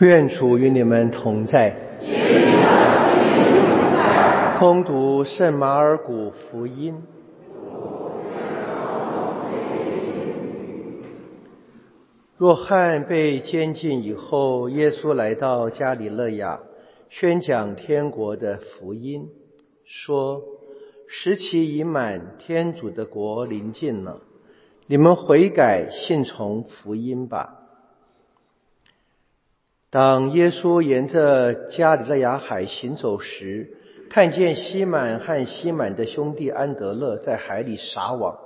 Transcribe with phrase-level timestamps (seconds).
[0.00, 1.74] 愿主与你们同在。
[4.56, 7.02] 空读圣马尔谷福音。
[12.36, 16.60] 若翰被监禁以后，耶稣来到加里勒亚，
[17.10, 19.28] 宣讲天国的福音，
[19.84, 20.40] 说
[21.10, 24.20] ：“时期已满，天主的国临近了，
[24.86, 27.54] 你们悔改，信从福音吧。”
[29.90, 33.74] 当耶稣沿着加里勒亚海行走时，
[34.10, 38.38] 看见西满和西满的兄弟安德勒在海里撒网，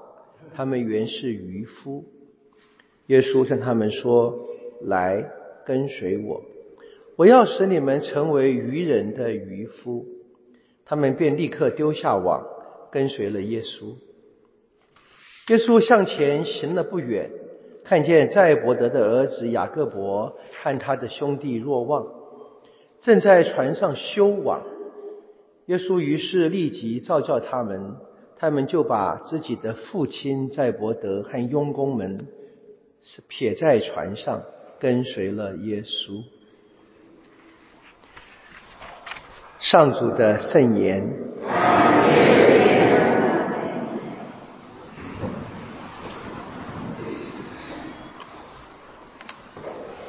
[0.54, 2.04] 他们原是渔夫。
[3.06, 4.46] 耶稣向他们说
[4.86, 5.30] ：“来，
[5.66, 6.44] 跟随我，
[7.16, 10.06] 我要使你们成为渔人的渔夫。”
[10.86, 12.46] 他们便立刻丢下网，
[12.92, 13.94] 跟随了耶稣。
[15.48, 17.30] 耶稣向前行了不远，
[17.92, 22.06] 看见在伯德的儿子雅各伯和他的兄弟若望
[23.02, 24.62] 正在船上修网。
[25.66, 27.96] 耶稣于是立即召叫他们，
[28.38, 32.26] 他们就把自己的父亲在伯德和佣工们。
[33.28, 34.40] 撇在船上，
[34.80, 36.22] 跟随了耶稣。
[39.58, 41.12] 上主的圣言。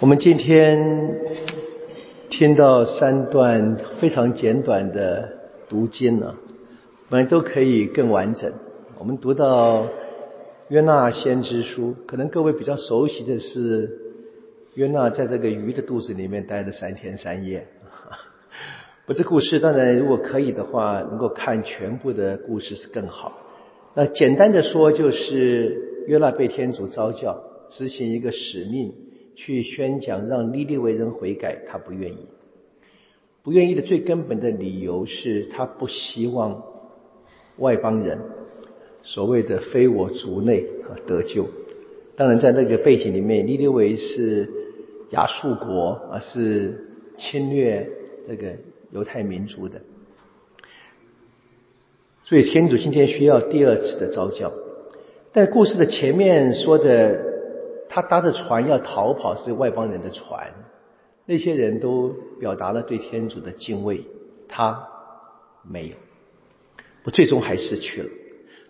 [0.03, 1.15] 我们今天
[2.29, 5.31] 听到三段非常简短的
[5.69, 6.35] 读经呢，
[7.07, 8.51] 我们都可以更完整。
[8.97, 9.87] 我们读到。
[10.67, 13.97] 约纳先知书，可能各位比较熟悉的是
[14.73, 17.65] 约纳在这个鱼的肚子里面待了三天三夜。
[19.07, 23.31] 不，这故事当然如果可以的话，能够看全部的故事是更好。
[23.93, 28.93] 那简单的说，就是约纳被天主召教，执行一个使命，
[29.35, 32.27] 去宣讲让尼利为人悔改，他不愿意。
[33.41, 36.63] 不愿意的最根本的理由是他不希望
[37.57, 38.19] 外邦人。
[39.05, 41.49] 所谓的非我族内和得救，
[42.15, 44.49] 当然在那个背景里面，尼尼维是
[45.09, 47.89] 亚述国啊，是侵略
[48.25, 48.53] 这个
[48.91, 49.81] 犹太民族的，
[52.23, 54.53] 所以天主今天需要第二次的召教。
[55.33, 57.32] 但故事的前面说的，
[57.93, 60.51] 他搭的船要逃跑是外邦人的船，
[61.27, 62.09] 那些人都
[62.39, 64.07] 表达了对天主的敬畏，
[64.47, 64.87] 他
[65.61, 65.95] 没有，
[67.03, 68.09] 不最终还是去了。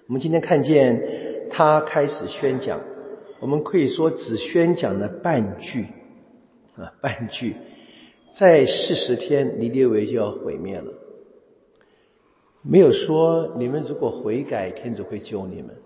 [0.07, 2.81] 我们今天看见他开始宣讲，
[3.39, 5.85] 我们可以说只宣讲了半句
[6.75, 7.55] 啊，半句，
[8.37, 10.91] 在四十天尼列维就要毁灭了，
[12.61, 15.77] 没有说你们如果悔改，天主会救你们，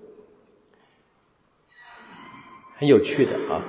[2.77, 3.61] 很有趣的啊，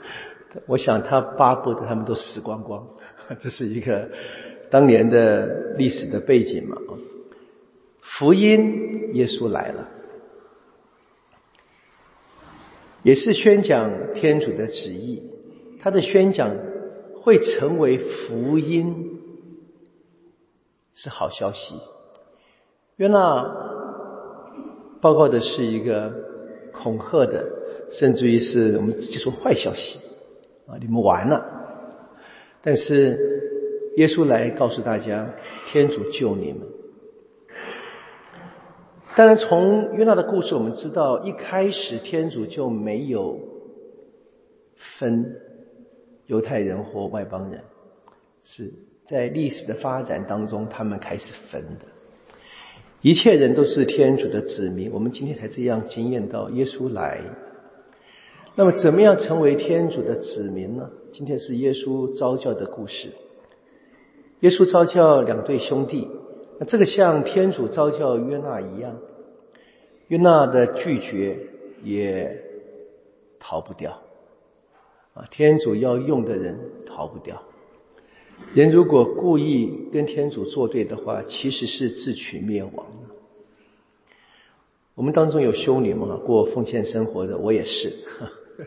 [0.68, 2.86] 我想他巴不得他们都死光光，
[3.40, 4.10] 这是一个
[4.70, 6.92] 当年的历史的背景嘛啊。
[8.00, 9.88] 福音，耶稣来了，
[13.02, 15.30] 也是宣讲天主的旨意。
[15.80, 16.54] 他的宣讲
[17.22, 19.20] 会成为福音，
[20.92, 21.80] 是好消息。
[22.96, 23.56] 约纳
[25.00, 26.12] 报告的是一个
[26.72, 27.48] 恐吓的，
[27.92, 29.98] 甚至于是我们直接说坏消息
[30.66, 30.76] 啊！
[30.80, 31.46] 你们完了。
[32.62, 35.34] 但是耶稣来告诉大家，
[35.70, 36.62] 天主救你们。
[39.14, 43.40] 当然，从约纳的故事，我们知道一开始天主就没有
[44.98, 45.36] 分
[46.26, 47.60] 犹太人或外邦人，
[48.42, 48.72] 是
[49.06, 51.86] 在历史的发展当中，他们开始分的。
[53.02, 57.20] 一切人都是天主的子民，我们今天才这样惊艳到耶稣来。
[58.54, 60.90] 那么，怎么样成为天主的子民呢？
[61.12, 63.08] 今天是耶稣召教的故事。
[64.40, 66.08] 耶稣召教两对兄弟。
[66.58, 68.98] 那这个像天主召教约纳一样，
[70.08, 71.38] 约纳的拒绝
[71.82, 72.42] 也
[73.40, 74.02] 逃不掉
[75.14, 75.26] 啊！
[75.30, 77.42] 天主要用的人逃不掉。
[78.54, 82.86] 人如果故意跟天主作对的话，其实是自取灭亡。
[84.94, 87.94] 我们当中有修女嘛，过奉献生活的，我也是，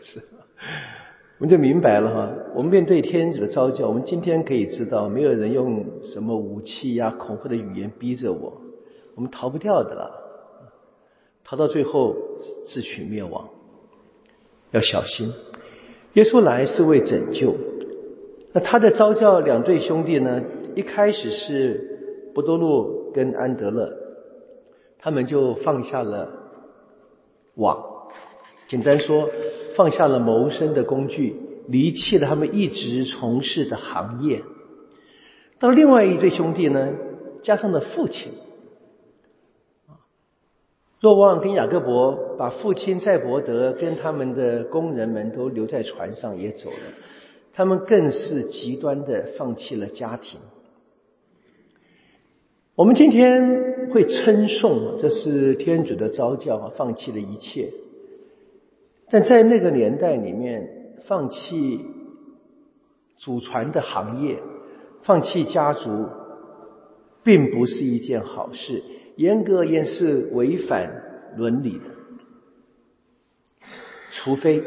[0.00, 0.20] 是。
[1.38, 8.62] 我们就明白了哈，我们面对天主的召教，我们今天可以知道，没有人用什么武器呀、恐吓的语言逼着我，
[9.14, 10.10] 我们逃不掉的啦，
[11.44, 12.16] 逃到最后
[12.66, 13.50] 自取灭亡，
[14.70, 15.32] 要小心。
[16.14, 17.54] 耶稣来是为拯救，
[18.54, 20.42] 那他的召教两对兄弟呢？
[20.74, 23.94] 一开始是博多禄跟安德勒，
[24.98, 26.32] 他们就放下了
[27.56, 27.95] 网。
[28.68, 29.30] 简单说，
[29.76, 31.36] 放下了谋生的工具，
[31.68, 34.42] 离弃了他们一直从事的行业。
[35.58, 36.94] 到另外一对兄弟呢，
[37.42, 38.32] 加上了父亲。
[40.98, 46.76] 若望跟雅各伯把父亲在伯德跟他们的工人们都留在船上也走了，
[47.52, 50.40] 他们更是极端的放弃了家庭。
[52.74, 57.72] 我们今天会称颂，这是天主的召教，放弃了一切。
[59.10, 61.80] 但在那个年代里面，放弃
[63.16, 64.38] 祖传的行业，
[65.02, 66.06] 放弃家族，
[67.22, 68.82] 并不是一件好事。
[69.16, 71.02] 严格也是违反
[71.36, 71.84] 伦理的，
[74.10, 74.62] 除非，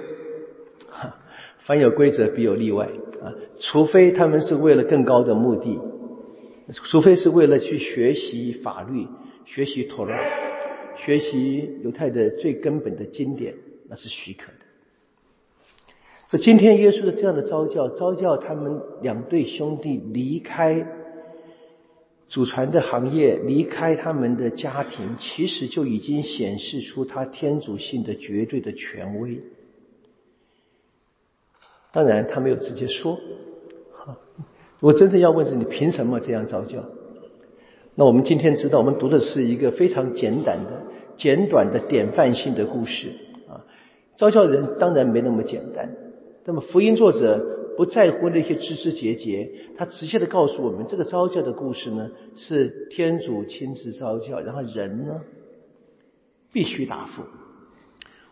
[1.60, 2.88] 凡有规则必有例外
[3.22, 3.36] 啊！
[3.60, 5.80] 除非他们是为了更高的目的，
[6.74, 9.06] 除非是为了去学习法律、
[9.46, 10.18] 学习托拉、
[10.96, 13.54] 学习犹太的最根本的经典，
[13.90, 14.60] 那是许可的。
[16.30, 20.96] 说今天耶稣的这样的招教，招教他们两对兄弟离开。
[22.28, 29.42] 祖传的行业离开他们的家庭，其实就已经显示出他天主性的绝对的权威。
[31.92, 33.20] 当然，他没有直接说。
[34.80, 36.86] 我真正要问是你凭什么这样招教？
[37.96, 40.84] 那我们今天知道，我们读的是一个非常简短的、
[41.18, 43.12] 简短的典范性的故事。
[44.20, 45.96] 招教人当然没那么简单。
[46.46, 47.56] 那么福音作者。
[47.80, 55.22] 不在乎那些枝枝节节，他直接的告诉我们，这个招教的故事呢，是天主亲自招教，然后人呢
[56.52, 57.24] 必须答复。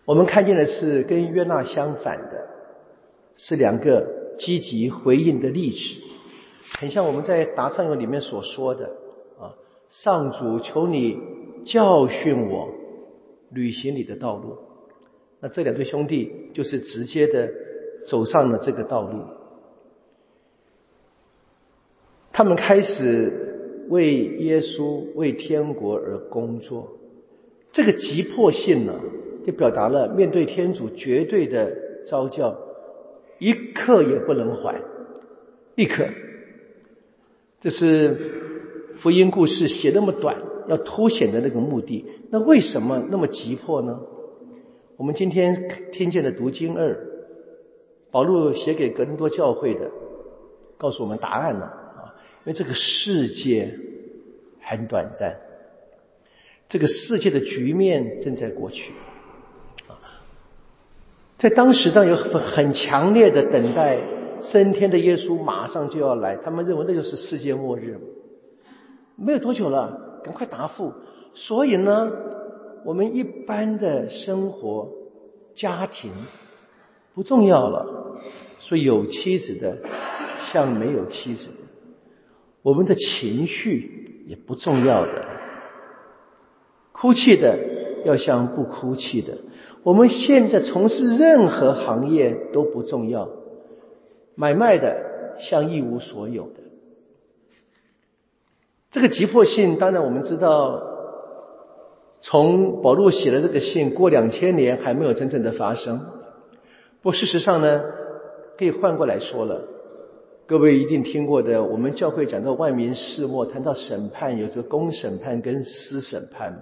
[0.04, 2.46] 我们看见的是跟约纳相反的，
[3.38, 5.78] 是两个积极回应的例子，
[6.78, 8.88] 很像我们在答唱咏里面所说的
[9.40, 9.56] 啊，
[9.88, 11.18] 上主求你
[11.64, 12.68] 教训我，
[13.50, 14.58] 履行你的道路。
[15.40, 17.52] 那这两对兄弟就是直接的
[18.06, 19.24] 走上了这个道路。
[22.32, 26.98] 他们开始为耶稣、为天国而工作，
[27.72, 29.00] 这个急迫性呢，
[29.46, 32.58] 就表达了面对天主绝对的召教，
[33.40, 34.82] 一刻也不能缓，
[35.76, 36.06] 立刻。
[37.60, 38.20] 这是
[38.98, 42.06] 福音故事写那么短，要凸显的那个目的。
[42.30, 44.00] 那为什么那么急迫呢？
[44.98, 46.98] 我们今天听见的读经二，
[48.10, 49.92] 保罗写给格林多教会的，
[50.80, 52.16] 告诉我们答案了啊。
[52.46, 53.78] 因为这个世界
[54.60, 55.38] 很短暂，
[56.68, 58.92] 这个世界的局面正在过去
[59.88, 60.02] 啊。
[61.38, 64.00] 在当时，当有很很强烈的等待
[64.42, 68.00] 升天的耶稣马上就要来，他们认为那就是世界末日，
[69.16, 70.92] 没有多久了，赶快答复。
[71.36, 72.12] 所以呢，
[72.86, 74.90] 我们一般的生活、
[75.56, 76.12] 家庭
[77.14, 78.20] 不重要了，
[78.60, 79.80] 说有妻子的
[80.52, 81.54] 像没有妻子的。
[82.62, 85.26] 我们的情绪也不重要的，
[86.92, 87.58] 哭泣的
[88.06, 89.38] 要像不哭泣的。
[89.84, 93.30] 我们现在从事任何行业都不重要，
[94.36, 96.62] 买卖的像一无所有的。
[98.92, 100.97] 这个急迫性，当然我们知道，
[102.30, 106.00] 从保罗写的这个信过两千年还没有真正的发生。
[107.02, 107.82] 不过事实上呢，
[108.58, 109.66] 可以换过来说了。
[110.46, 116.60] 各位一定听过的，我们教会讲到万民世末，谈到审判，有这个公审判跟私审判嘛。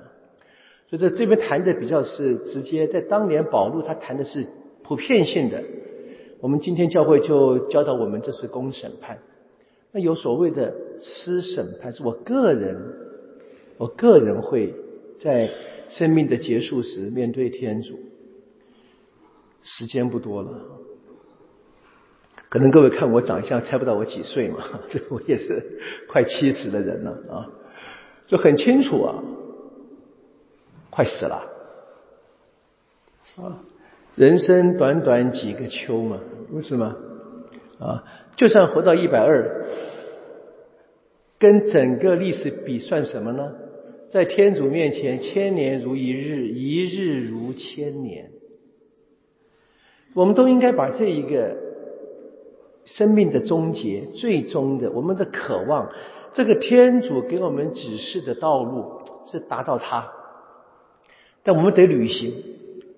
[0.87, 4.45] 所以在这边谈的比较是直接，在当年保禄他谈的是
[4.83, 5.63] 普遍性的。
[6.41, 9.17] 我们今天教会就教导我们，这是公审判。
[9.91, 12.77] 那有所谓的私审判，是我个人，
[13.77, 14.75] 我个人会
[15.19, 15.51] 在
[15.87, 17.99] 生命的结束时面对天主。
[19.61, 20.61] 时间不多了。
[22.49, 24.63] 可能各位看我长相猜不到我几岁嘛？
[24.89, 27.49] 这 我也是快七十的人了啊，
[28.27, 29.23] 就很清楚啊，
[30.89, 31.51] 快死了
[33.37, 33.59] 啊！
[34.15, 36.95] 人生短短几个秋嘛，不是吗？
[37.79, 38.03] 啊，
[38.37, 39.65] 就算活到一百二，
[41.39, 43.53] 跟整个历史比算什么呢？
[44.15, 48.31] 在天主面前，千年如一日，一日如千年。
[50.13, 51.57] 我们都应该把这一个。
[52.85, 55.91] 生命的终结，最终的我们的渴望，
[56.33, 60.11] 这个天主给我们指示的道路是达到它，
[61.41, 62.43] 但我们得旅行，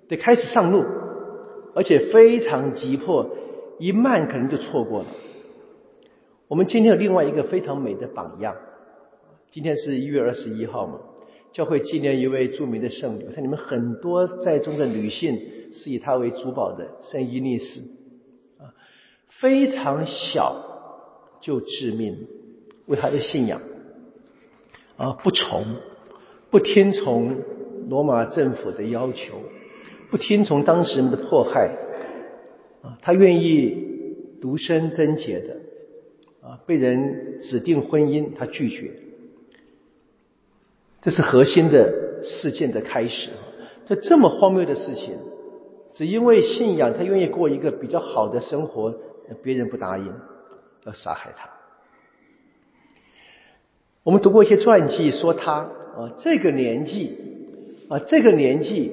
[0.10, 0.84] 得开始上路，
[1.74, 3.30] 而且非常急迫，
[3.80, 5.06] 一慢可能就错过了。
[6.50, 8.58] 我们今天有另外一个非常美的榜样，
[9.50, 11.00] 今天是一月二十一号嘛，
[11.52, 15.40] 教会纪念一位著名的圣女，我看你们很多在中的女性
[15.72, 17.82] 是以她为珠宝的圣伊丽丝。
[19.30, 22.28] 非常小就致命，
[22.88, 23.62] 为她的信仰
[24.98, 25.76] 啊不从，
[26.50, 27.44] 不听从
[27.88, 29.36] 罗马政府的要求，
[30.10, 31.72] 不听从当时人的迫害
[32.82, 35.58] 啊，她愿意独身贞洁的
[36.42, 38.92] 啊，被人指定婚姻，她拒绝，
[41.08, 43.30] 这是核心的事件的开始。
[43.88, 45.18] 这这么荒谬的事情，
[45.94, 48.94] 只因为信仰，他愿意过一个比较好的生活，
[49.42, 50.14] 别人不答应，
[50.84, 51.50] 要杀害他。
[54.04, 57.18] 我们读过一些传记，说他啊，这个年纪
[57.88, 58.92] 啊，这个年纪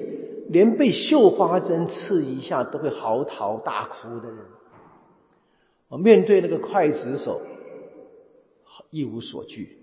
[0.48, 4.38] 连被绣花针刺一下都会嚎啕大哭的人，
[5.88, 7.42] 啊，面对那个刽子手，
[8.90, 9.80] 一无所惧。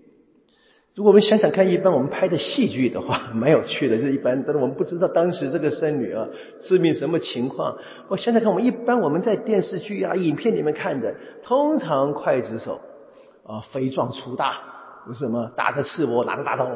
[0.94, 3.98] 如果我们想想看，一般我们拍的戏剧的话， 蛮有趣的。
[3.98, 6.28] 是一般，但是我们不知道当时这个僧侣啊，
[6.60, 7.78] 致命什么情况。
[8.08, 12.82] 我想想看，我们一般我们在电视剧啊、影片里面看的，通常刽子手
[13.46, 14.60] 啊肥壮粗大，
[15.06, 16.66] 不是什么打着赤膊拿着大刀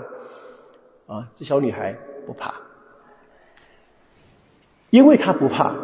[1.06, 2.54] 啊，这小女孩不怕，
[4.88, 5.74] 因为她不怕，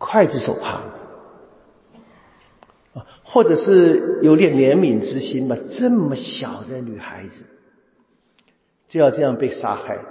[0.00, 0.80] 刽子手怕。
[2.94, 7.42] 啊，或者是有点怜悯之心吧，这么小的女孩子
[8.86, 10.04] 就要这样被杀害，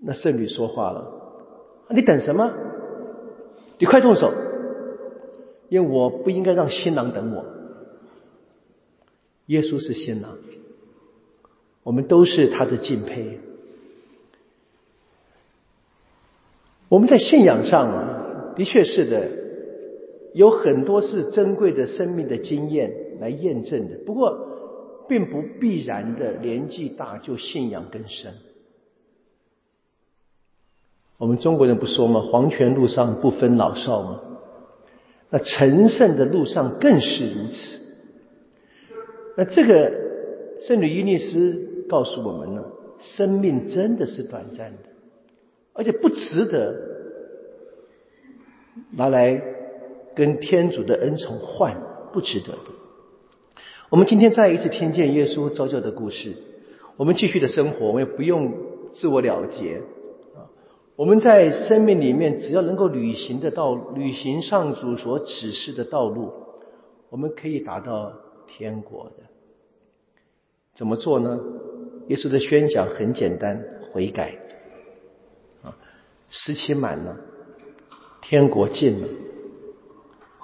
[0.00, 1.12] 那圣女说话了
[1.90, 2.52] ：“你等什么？
[3.78, 4.32] 你快动手，
[5.68, 7.44] 因为我不应该让新郎等我。
[9.46, 10.38] 耶稣是新郎，
[11.82, 13.40] 我们都是他的敬佩。
[16.88, 19.41] 我们在信仰上啊，的确是的。”
[20.34, 28.32] 有很多是珍贵的生命的经验来验证的，不过并不必然的年纪大就信仰更深。
[31.18, 32.20] 我们中国人不说吗？
[32.20, 34.22] 黄泉路上不分老少吗？
[35.28, 37.80] 那成圣的路上更是如此。
[39.36, 39.92] 那这个
[40.60, 42.64] 圣女伊丽斯告诉我们呢，
[42.98, 44.88] 生命真的是短暂的，
[45.74, 46.74] 而且不值得
[48.92, 49.42] 拿来。
[50.14, 51.80] 跟天主的恩宠换
[52.12, 52.70] 不值得的。
[53.90, 56.34] 我们今天再一次听见耶稣招教的故事，
[56.96, 58.54] 我们继续的生活，我们也不用
[58.90, 59.82] 自我了结
[60.34, 60.48] 啊。
[60.96, 66.32] 我们在生命里面，只要能够履行的道，履行上主所指示的道路，
[67.10, 68.12] 我们可以达到
[68.46, 69.24] 天国的。
[70.74, 71.38] 怎么做呢？
[72.08, 74.38] 耶稣的宣讲很简单，悔改
[75.62, 75.76] 啊，
[76.28, 77.18] 时期满了，
[78.22, 79.08] 天国近了。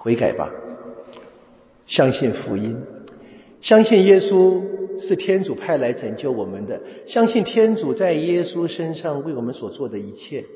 [0.08, 0.50] 悔改吧，
[1.86, 2.80] 相信福音，
[3.60, 4.62] 相信耶稣
[4.98, 10.46] 是天主派来拯救我们的，相信天主在耶稣身上为我们所做的一切，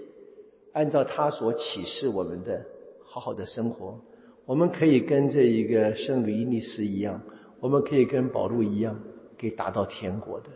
[0.72, 2.64] 按照他所启示我们的，
[3.04, 4.00] 好好的生活，
[4.46, 7.20] 我们可以跟这一个圣女伊尼斯一样，
[7.60, 8.98] 我们可以跟保禄一样，
[9.38, 10.46] 可以达到天国的。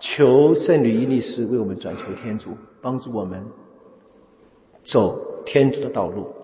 [0.00, 3.44] 求圣女伊尼斯为我们转求天主，帮助我们
[4.82, 6.37] 走天主的道路。